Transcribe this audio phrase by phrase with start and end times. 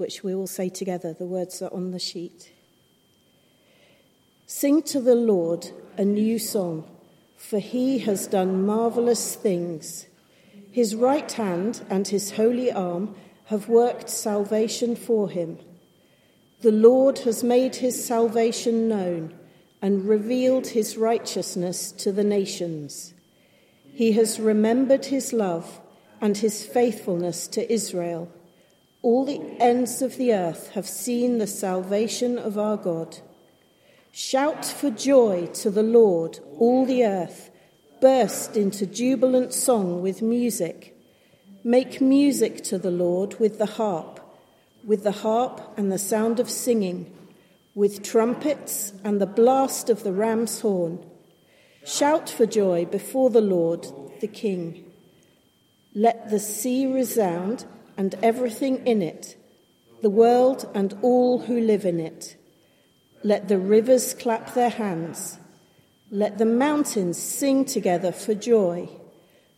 [0.00, 1.12] which we will say together.
[1.12, 2.50] The words are on the sheet.
[4.46, 6.88] Sing to the Lord a new song,
[7.36, 10.06] for he has done marvelous things.
[10.72, 15.58] His right hand and his holy arm have worked salvation for him.
[16.62, 19.34] The Lord has made his salvation known
[19.80, 23.14] and revealed his righteousness to the nations.
[23.92, 25.80] He has remembered his love
[26.20, 28.30] and his faithfulness to Israel.
[29.02, 33.18] All the ends of the earth have seen the salvation of our God.
[34.12, 37.50] Shout for joy to the Lord, all the earth.
[38.00, 40.96] Burst into jubilant song with music.
[41.64, 44.20] Make music to the Lord with the harp,
[44.84, 47.14] with the harp and the sound of singing,
[47.74, 50.98] with trumpets and the blast of the ram's horn.
[51.84, 53.86] Shout for joy before the Lord,
[54.20, 54.84] the King.
[55.94, 57.64] Let the sea resound
[58.00, 59.36] and everything in it,
[60.00, 62.34] the world and all who live in it.
[63.22, 65.36] Let the rivers clap their hands.
[66.10, 68.88] Let the mountains sing together for joy.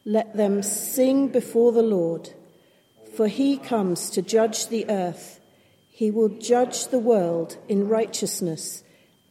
[0.05, 2.31] Let them sing before the Lord,
[3.17, 5.39] for he comes to judge the earth.
[5.93, 8.83] He will judge the world in righteousness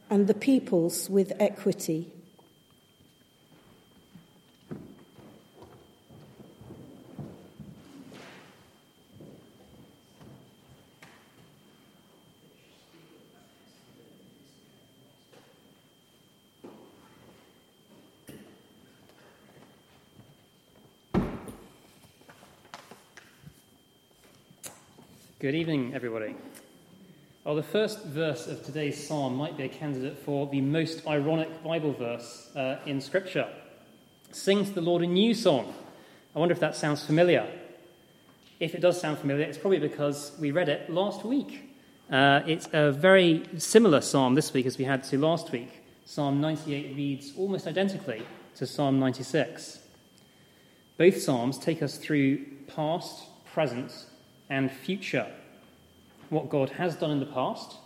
[0.08, 2.10] and the peoples with equity.
[25.42, 26.36] Good evening, everybody.
[27.42, 31.64] Well, the first verse of today's psalm might be a candidate for the most ironic
[31.64, 33.48] Bible verse uh, in Scripture.
[34.30, 35.74] Sing to the Lord a new song.
[36.36, 37.44] I wonder if that sounds familiar.
[38.60, 41.74] If it does sound familiar, it's probably because we read it last week.
[42.08, 45.82] Uh, it's a very similar psalm this week as we had to last week.
[46.04, 48.22] Psalm 98 reads almost identically
[48.54, 49.80] to Psalm 96.
[50.98, 54.06] Both psalms take us through past, present,
[54.52, 55.26] and future.
[56.28, 57.76] What God has done in the past,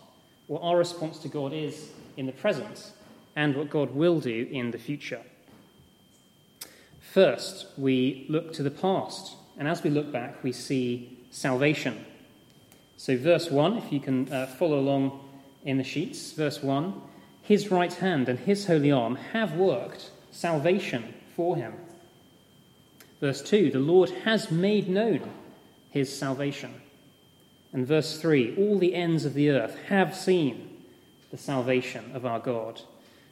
[0.47, 2.91] what our response to God is in the present,
[3.37, 5.21] and what God will do in the future.
[6.99, 12.05] First, we look to the past, and as we look back, we see salvation.
[12.97, 15.21] So, verse 1, if you can uh, follow along
[15.63, 17.01] in the sheets, verse 1
[17.43, 21.73] His right hand and his holy arm have worked salvation for him.
[23.21, 25.21] Verse 2 The Lord has made known
[25.89, 26.73] his salvation.
[27.73, 30.83] And verse 3 All the ends of the earth have seen
[31.31, 32.81] the salvation of our God.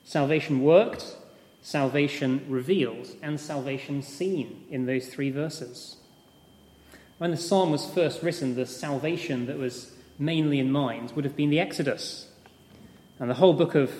[0.04, 1.16] Salvation worked,
[1.62, 5.98] salvation revealed, and salvation seen in those three verses.
[7.18, 11.36] When the psalm was first written, the salvation that was mainly in mind would have
[11.36, 12.28] been the Exodus.
[13.20, 13.92] And the whole book of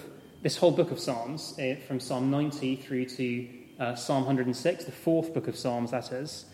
[0.46, 3.48] this whole book of Psalms, eh, from Psalm 90 through to
[3.80, 6.46] uh, Psalm 106, the fourth book of Psalms, that is,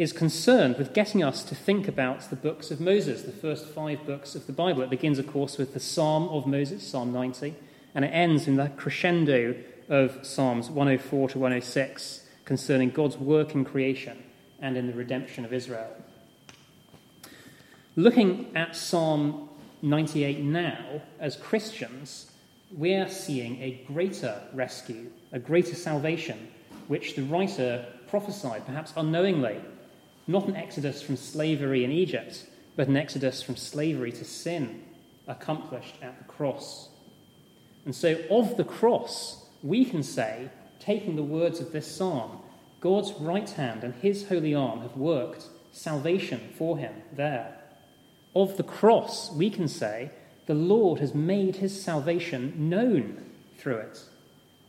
[0.00, 4.06] is concerned with getting us to think about the books of Moses, the first five
[4.06, 4.80] books of the Bible.
[4.80, 7.54] It begins, of course, with the Psalm of Moses, Psalm 90,
[7.94, 9.54] and it ends in the crescendo
[9.90, 14.22] of Psalms 104 to 106 concerning God's work in creation
[14.58, 15.94] and in the redemption of Israel.
[17.94, 19.50] Looking at Psalm
[19.82, 22.30] 98 now, as Christians,
[22.72, 26.48] we're seeing a greater rescue, a greater salvation,
[26.88, 29.60] which the writer prophesied, perhaps unknowingly,
[30.30, 32.46] not an exodus from slavery in Egypt,
[32.76, 34.82] but an exodus from slavery to sin,
[35.26, 36.88] accomplished at the cross.
[37.84, 42.40] And so, of the cross, we can say, taking the words of this psalm,
[42.80, 47.56] God's right hand and his holy arm have worked salvation for him there.
[48.34, 50.10] Of the cross, we can say,
[50.46, 53.24] the Lord has made his salvation known
[53.58, 54.02] through it.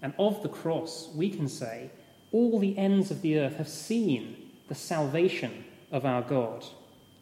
[0.01, 1.91] And of the cross, we can say,
[2.31, 6.63] all the ends of the earth have seen the salvation of our God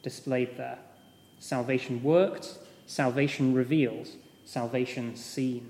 [0.03, 0.77] displayed there.
[1.39, 4.07] Salvation worked, salvation revealed,
[4.45, 5.67] salvation seen.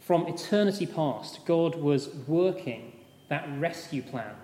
[0.00, 2.92] From eternity past, God was working
[3.28, 4.34] that rescue plan.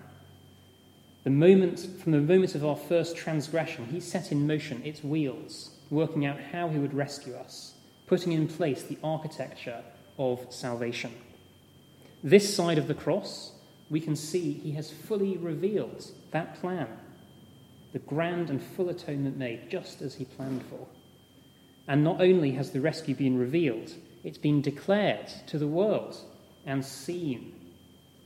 [1.23, 5.71] The moment, from the moment of our first transgression, He set in motion its wheels,
[5.89, 7.73] working out how He would rescue us,
[8.05, 9.83] putting in place the architecture
[10.19, 11.15] of salvation.
[12.23, 13.53] This side of the cross,
[13.89, 16.87] we can see he has fully revealed that plan,
[17.91, 20.87] the grand and full atonement made just as he planned for.
[21.87, 23.91] And not only has the rescue been revealed,
[24.23, 26.17] it's been declared to the world
[26.65, 27.53] and seen.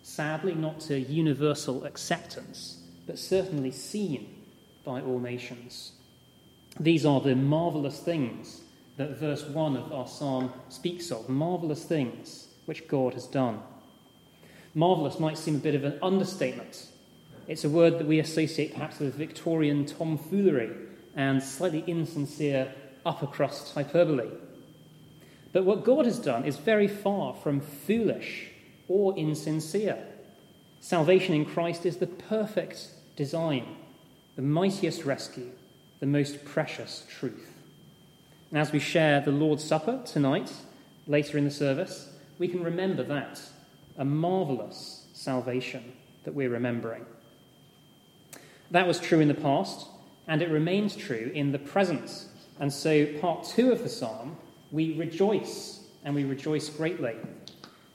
[0.03, 4.43] Sadly, not to universal acceptance, but certainly seen
[4.85, 5.93] by all nations.
[6.79, 8.61] These are the marvelous things
[8.97, 13.59] that verse 1 of our psalm speaks of marvelous things which God has done.
[14.77, 16.85] Marvellous might seem a bit of an understatement.
[17.47, 20.69] It's a word that we associate perhaps with Victorian tomfoolery
[21.15, 22.71] and slightly insincere
[23.03, 24.29] upper crust hyperbole.
[25.51, 28.49] But what God has done is very far from foolish
[28.87, 29.97] or insincere.
[30.79, 33.65] Salvation in Christ is the perfect design,
[34.35, 35.53] the mightiest rescue,
[35.99, 37.51] the most precious truth.
[38.51, 40.53] And as we share the Lord's Supper tonight,
[41.07, 43.41] later in the service, we can remember that
[43.97, 47.05] a marvelous salvation that we're remembering.
[48.71, 49.87] That was true in the past,
[50.27, 52.25] and it remains true in the present.
[52.59, 54.37] And so, part two of the psalm,
[54.71, 57.15] we rejoice, and we rejoice greatly.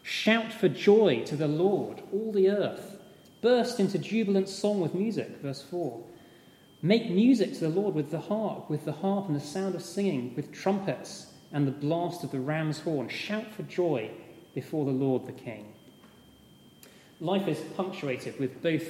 [0.03, 2.99] Shout for joy to the Lord, all the earth.
[3.41, 6.03] Burst into jubilant song with music, verse 4.
[6.81, 9.83] Make music to the Lord with the harp, with the harp and the sound of
[9.83, 13.09] singing, with trumpets and the blast of the ram's horn.
[13.09, 14.11] Shout for joy
[14.55, 15.73] before the Lord the King.
[17.23, 18.83] Life is punctuated with both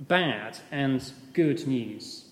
[0.00, 1.04] bad and
[1.34, 2.24] good news.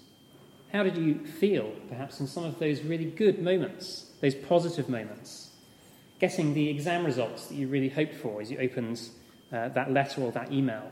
[0.73, 5.51] How did you feel, perhaps, in some of those really good moments, those positive moments?
[6.21, 9.03] Getting the exam results that you really hoped for as you opened
[9.53, 10.91] uh, that letter or that email?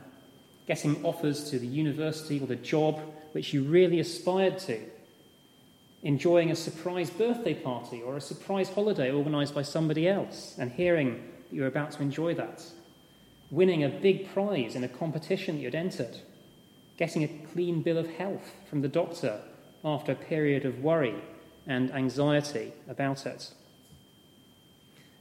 [0.66, 3.00] Getting offers to the university or the job
[3.32, 4.78] which you really aspired to,
[6.02, 11.14] enjoying a surprise birthday party or a surprise holiday organised by somebody else and hearing
[11.48, 12.62] that you're about to enjoy that,
[13.50, 16.18] winning a big prize in a competition that you'd entered,
[16.96, 19.40] getting a clean bill of health from the doctor
[19.84, 21.14] after a period of worry
[21.66, 23.50] and anxiety about it.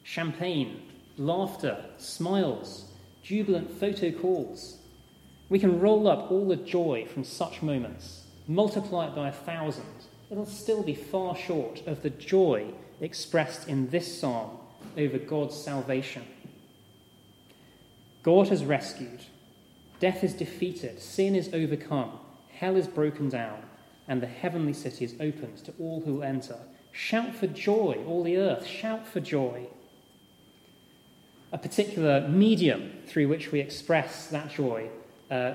[0.04, 0.82] Champagne,
[1.18, 2.92] laughter, smiles,
[3.24, 4.78] jubilant photo calls,
[5.50, 9.86] we can roll up all the joy from such moments, multiply it by a thousand.
[10.30, 12.72] It'll still be far short of the joy
[13.02, 14.58] expressed in this psalm
[14.98, 16.24] over God's salvation.
[18.24, 19.22] God has rescued,
[20.00, 22.20] death is defeated, sin is overcome,
[22.52, 23.62] hell is broken down,
[24.08, 26.58] and the heavenly city is opened to all who will enter.
[26.92, 29.68] Shout for joy, all the earth, shout for joy.
[31.52, 34.90] A particular medium through which we express that joy
[35.32, 35.54] uh,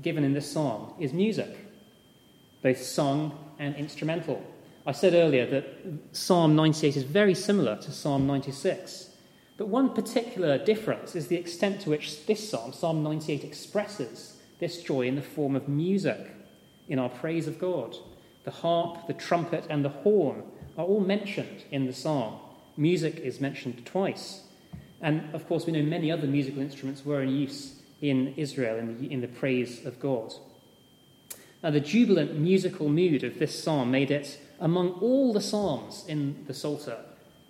[0.00, 1.56] given in this psalm is music,
[2.62, 4.42] both sung and instrumental.
[4.86, 5.64] I said earlier that
[6.12, 9.10] Psalm 98 is very similar to Psalm 96.
[9.62, 14.82] But one particular difference is the extent to which this psalm, Psalm 98, expresses this
[14.82, 16.32] joy in the form of music
[16.88, 17.96] in our praise of God.
[18.42, 20.42] The harp, the trumpet, and the horn
[20.76, 22.40] are all mentioned in the psalm.
[22.76, 24.42] Music is mentioned twice.
[25.00, 29.00] And of course, we know many other musical instruments were in use in Israel in
[29.00, 30.34] the, in the praise of God.
[31.62, 36.46] Now, the jubilant musical mood of this psalm made it, among all the psalms in
[36.48, 36.98] the Psalter,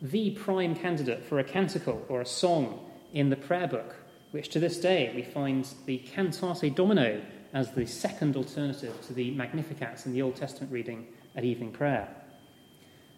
[0.02, 3.94] the prime candidate for a canticle or a song in the prayer book,
[4.32, 7.22] which to this day we find the Cantate Domino
[7.52, 11.06] as the second alternative to the Magnificats in the Old Testament reading
[11.36, 12.08] at evening prayer.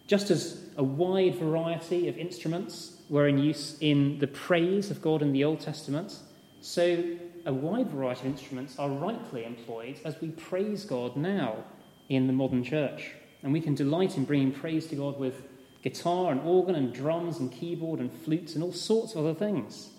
[0.05, 5.23] Just as a wide variety of instruments were in use in the praise of God
[5.23, 6.19] in the Old Testament,
[6.61, 7.03] so
[7.47, 11.63] a wide variety of instruments are rightly employed as we praise God now
[12.09, 13.11] in the modern church.
[13.41, 15.41] And we can delight in bringing praise to God with
[15.85, 19.91] guitar and organ and drums and keyboard and flutes and all sorts of other things.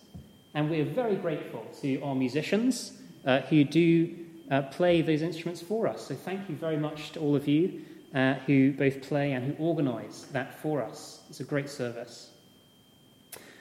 [0.52, 2.92] And we're very grateful to our musicians
[3.25, 4.12] uh, who do
[4.50, 6.08] uh, play those instruments for us.
[6.08, 7.82] So thank you very much to all of you
[8.12, 11.20] uh, who both play and who organise that for us.
[11.30, 12.30] It's a great service.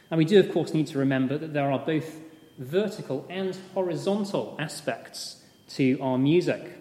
[0.10, 2.20] And we do, of course, need to remember that there are both
[2.58, 5.44] vertical and horizontal aspects
[5.76, 6.72] to our music.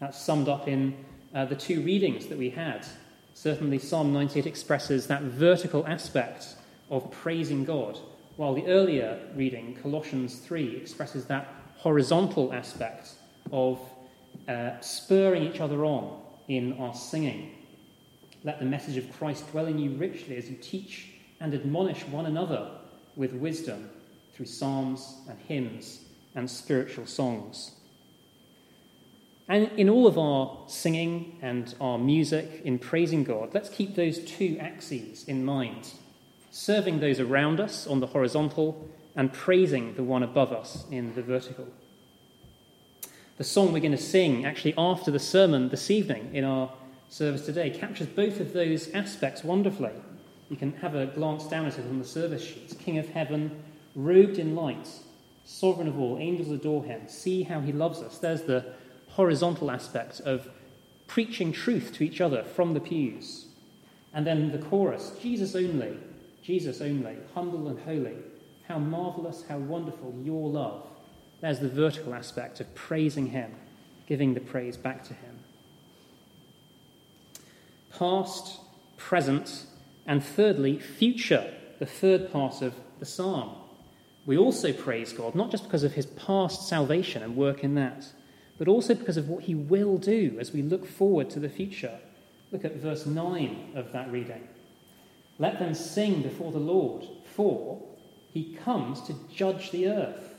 [0.00, 0.96] That's summed up in
[1.32, 2.86] uh, the two readings that we had.
[3.42, 6.56] Certainly, Psalm 98 expresses that vertical aspect
[6.90, 7.98] of praising God,
[8.36, 13.12] while the earlier reading, Colossians 3, expresses that horizontal aspect
[13.50, 13.80] of
[14.46, 17.54] uh, spurring each other on in our singing.
[18.44, 21.08] Let the message of Christ dwell in you richly as you teach
[21.40, 22.70] and admonish one another
[23.16, 23.88] with wisdom
[24.34, 26.04] through psalms and hymns
[26.34, 27.70] and spiritual songs.
[29.50, 34.20] And in all of our singing and our music in praising God, let's keep those
[34.20, 35.90] two axes in mind
[36.52, 41.22] serving those around us on the horizontal and praising the one above us in the
[41.22, 41.66] vertical.
[43.38, 46.72] The song we're going to sing actually after the sermon this evening in our
[47.08, 49.94] service today captures both of those aspects wonderfully.
[50.48, 53.64] You can have a glance down at it on the service sheet King of Heaven
[53.96, 54.88] robed in light,
[55.44, 57.08] sovereign of all, angels adore him.
[57.08, 58.18] See how he loves us.
[58.18, 58.74] There's the
[59.10, 60.48] horizontal aspect of
[61.06, 63.46] preaching truth to each other from the pews.
[64.12, 65.96] And then the chorus Jesus only,
[66.42, 68.16] Jesus only, humble and holy.
[68.68, 70.86] How marvelous, how wonderful your love.
[71.40, 73.52] There's the vertical aspect of praising Him,
[74.06, 75.38] giving the praise back to Him.
[77.98, 78.60] Past,
[78.96, 79.66] present,
[80.06, 83.56] and thirdly, future, the third part of the psalm.
[84.26, 88.06] We also praise God, not just because of His past salvation and work in that,
[88.60, 91.98] but also because of what He will do as we look forward to the future.
[92.52, 94.46] Look at verse 9 of that reading.
[95.38, 97.82] Let them sing before the Lord, for
[98.34, 100.34] he comes to judge the earth.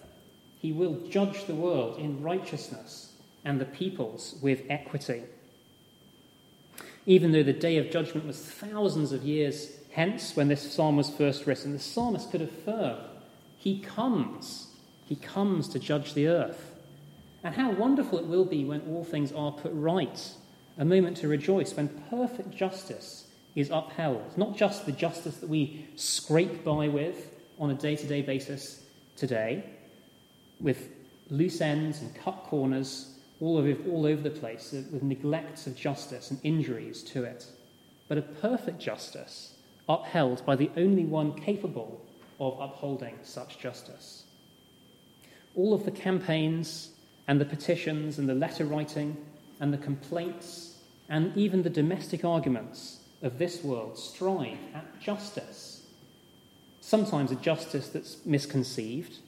[0.59, 3.13] He will judge the world in righteousness
[3.43, 5.23] and the peoples with equity.
[7.07, 11.09] Even though the day of judgment was thousands of years hence when this psalm was
[11.09, 12.99] first written, the psalmist could affirm,
[13.57, 14.67] He comes.
[15.05, 16.70] He comes to judge the earth.
[17.43, 20.31] And how wonderful it will be when all things are put right.
[20.77, 24.37] A moment to rejoice when perfect justice is upheld.
[24.37, 28.83] Not just the justice that we scrape by with on a day to day basis
[29.15, 29.63] today,
[30.59, 30.89] with
[31.29, 35.75] loose ends and cut corners all over, all over the place, uh, with neglects of
[35.75, 37.47] justice and injuries to it,
[38.07, 39.55] but a perfect justice
[39.89, 42.05] upheld by the only one capable
[42.39, 44.23] of upholding such justice.
[45.55, 46.91] All of the campaigns
[47.31, 49.15] and the petitions and the letter writing
[49.61, 50.75] and the complaints
[51.07, 55.83] and even the domestic arguments of this world strive at justice.
[56.81, 59.19] Sometimes a justice that's misconceived,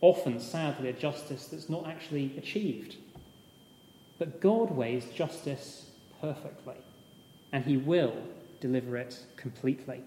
[0.00, 2.96] often, sadly, a justice that's not actually achieved.
[4.18, 5.90] But God weighs justice
[6.22, 6.78] perfectly,
[7.52, 8.16] and He will
[8.60, 10.00] deliver it completely.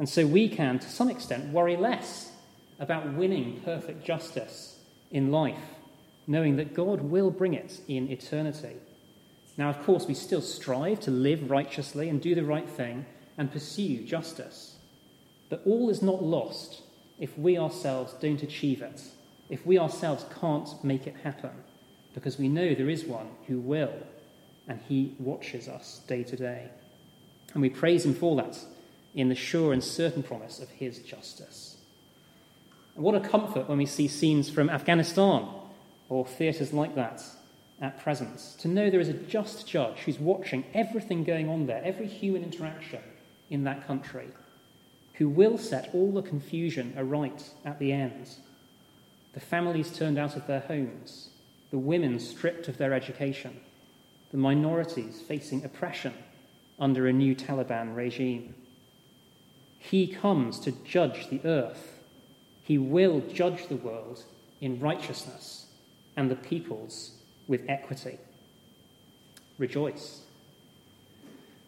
[0.00, 2.32] And so we can, to some extent, worry less
[2.80, 4.80] about winning perfect justice
[5.12, 5.73] in life
[6.26, 8.76] knowing that God will bring it in eternity.
[9.56, 13.06] Now, of course, we still strive to live righteously and do the right thing
[13.38, 14.76] and pursue justice.
[15.48, 16.82] But all is not lost
[17.18, 19.02] if we ourselves don't achieve it,
[19.48, 21.50] if we ourselves can't make it happen,
[22.14, 23.94] because we know there is one who will,
[24.66, 26.68] and he watches us day to day.
[27.52, 28.58] And we praise him for that
[29.14, 31.76] in the sure and certain promise of his justice.
[32.96, 35.46] And what a comfort when we see scenes from Afghanistan
[36.14, 37.20] or theatres like that
[37.80, 41.82] at present, to know there is a just judge who's watching everything going on there,
[41.84, 43.00] every human interaction
[43.50, 44.28] in that country,
[45.14, 48.28] who will set all the confusion aright at the end.
[49.32, 51.30] The families turned out of their homes,
[51.72, 53.58] the women stripped of their education,
[54.30, 56.14] the minorities facing oppression
[56.78, 58.54] under a new Taliban regime.
[59.80, 61.98] He comes to judge the earth.
[62.62, 64.22] He will judge the world
[64.60, 65.63] in righteousness
[66.16, 67.12] and the peoples
[67.46, 68.18] with equity.
[69.58, 70.20] Rejoice.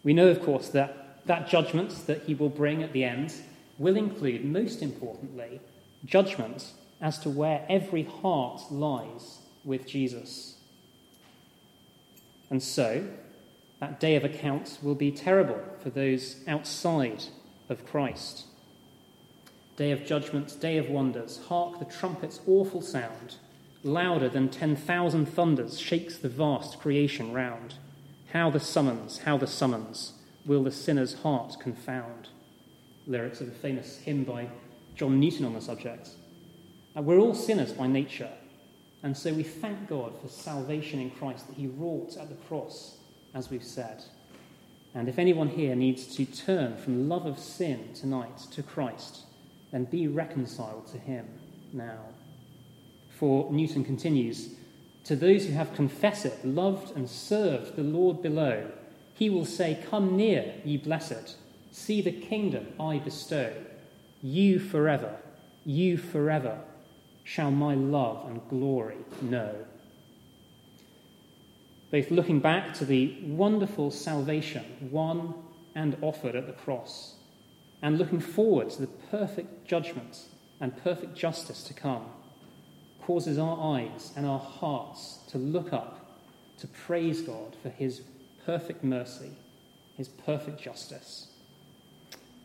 [0.03, 3.35] We know, of course, that that judgment that he will bring at the end
[3.79, 5.61] will include, most importantly,
[6.05, 10.55] judgment as to where every heart lies with Jesus.
[12.49, 13.07] And so,
[13.81, 17.25] that day of account will be terrible for those outside
[17.69, 18.45] of Christ.
[19.77, 23.37] Day of judgment, day of wonders, hark the trumpet's awful sound
[23.83, 27.75] louder than 10,000 thunders, shakes the vast creation round.
[28.33, 30.15] How the summons, how the summons,
[30.45, 32.29] will the sinner's heart confound?
[33.07, 34.49] Lyrics of a famous hymn by
[34.95, 36.11] John Newton on the subject.
[36.95, 38.33] We're all sinners by nature,
[39.03, 42.97] and so we thank God for salvation in Christ that He wrought at the cross,
[43.35, 44.03] as we've said.
[44.95, 49.25] And if anyone here needs to turn from love of sin tonight to Christ,
[49.71, 51.27] then be reconciled to Him
[51.73, 51.99] now.
[53.19, 54.51] For Newton continues
[55.05, 58.71] To those who have confessed, it, loved, and served the Lord below,
[59.15, 61.37] he will say, Come near, ye blessed,
[61.71, 63.55] see the kingdom I bestow.
[64.23, 65.17] You forever,
[65.65, 66.61] you forever
[67.25, 69.55] shall my love and glory know.
[71.91, 75.35] Both looking back to the wonderful salvation won
[75.75, 77.15] and offered at the cross,
[77.81, 80.25] and looking forward to the perfect judgment
[80.61, 82.05] and perfect justice to come
[83.07, 86.19] causes our eyes and our hearts to look up,
[86.59, 88.03] to praise God for his
[88.45, 89.31] perfect mercy,
[89.97, 91.29] his perfect justice.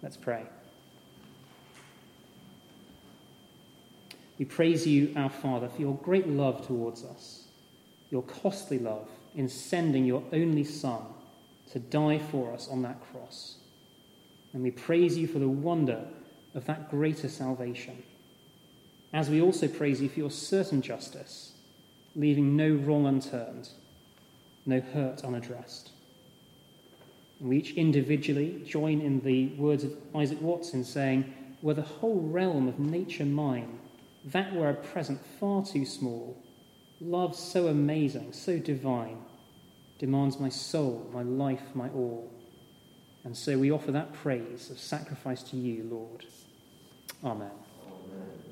[0.04, 0.44] Let's pray.
[4.38, 7.46] We praise you, our Father, for your great love towards us,
[8.12, 11.02] your costly love in sending your only Son
[11.72, 13.58] to die for us on that cross.
[14.54, 16.06] And we praise you for the wonder
[16.54, 18.04] of that greater salvation
[19.14, 21.54] as we also praise you for your certain justice,
[22.16, 23.70] leaving no wrong unturned.
[24.66, 25.92] no hurt unaddressed.
[27.40, 31.82] And we each individually join in the words of Isaac Watts in saying, Were the
[31.82, 33.80] whole realm of nature mine,
[34.26, 36.38] that were a present far too small,
[37.00, 39.18] love so amazing, so divine,
[39.98, 42.32] demands my soul, my life, my all.
[43.24, 46.26] And so we offer that praise of sacrifice to you, Lord.
[47.24, 47.52] Amen.
[47.86, 48.51] Amen.